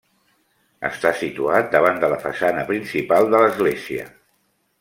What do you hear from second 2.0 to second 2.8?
de la façana